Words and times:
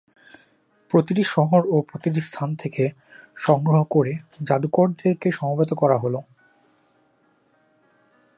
প্রতিটি 0.91 1.23
শহর 1.25 1.61
ও 1.69 1.75
প্রতিটি 1.81 2.21
স্থান 2.21 2.49
থেকে 2.55 2.83
সংগ্রহ 3.37 3.79
করে 3.91 4.13
জাদুকরদেরকে 4.43 5.29
সমবেত 5.31 5.71
করা 5.73 5.97
হল। 5.99 6.15